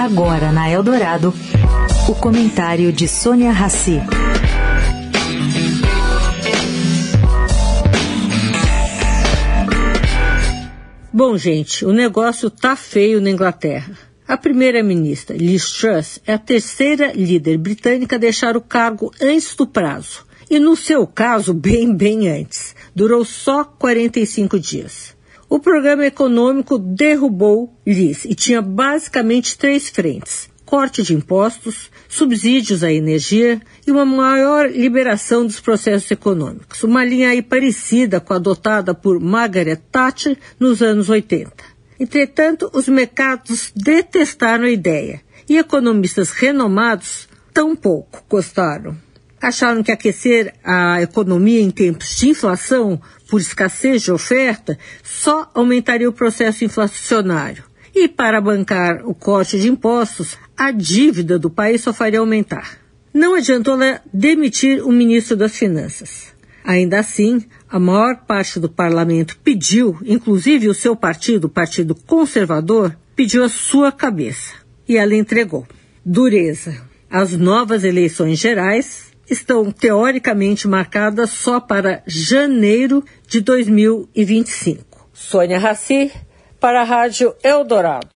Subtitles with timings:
[0.00, 1.34] Agora na Eldorado,
[2.08, 4.00] o comentário de Sônia Rassi.
[11.12, 13.92] Bom, gente, o negócio tá feio na Inglaterra.
[14.26, 19.66] A primeira-ministra Liz Truss é a terceira líder britânica a deixar o cargo antes do
[19.66, 20.24] prazo.
[20.48, 22.74] E no seu caso, bem, bem antes.
[22.96, 25.14] Durou só 45 dias.
[25.50, 32.92] O programa econômico derrubou Liz e tinha basicamente três frentes: corte de impostos, subsídios à
[32.92, 36.84] energia e uma maior liberação dos processos econômicos.
[36.84, 41.52] Uma linha aí parecida com a adotada por Margaret Thatcher nos anos 80.
[41.98, 48.96] Entretanto, os mercados detestaram a ideia e economistas renomados tampouco gostaram
[49.40, 56.08] acharam que aquecer a economia em tempos de inflação, por escassez de oferta, só aumentaria
[56.08, 57.64] o processo inflacionário.
[57.94, 62.78] E para bancar o corte de impostos, a dívida do país só faria aumentar.
[63.12, 63.76] Não adiantou
[64.12, 66.32] demitir o ministro das Finanças.
[66.62, 72.96] Ainda assim, a maior parte do parlamento pediu, inclusive o seu partido, o Partido Conservador,
[73.16, 74.54] pediu a sua cabeça.
[74.88, 75.66] E ela entregou.
[76.04, 76.76] Dureza.
[77.10, 85.08] As novas eleições gerais estão teoricamente marcadas só para janeiro de 2025.
[85.12, 86.10] Sônia Raci,
[86.58, 88.08] para a Rádio Eldorado.